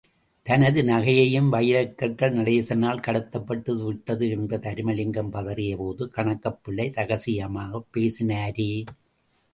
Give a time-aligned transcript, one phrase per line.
[0.45, 8.71] தனது நகையும் வைரக்கற்களும் நடேசனால் கடத்தப்பட்டுவிட்டது என்று தருமலிங்கம் பதறியபோது கணக்கப் பிள்ளை ரகசியமாகப் பேசினாரே!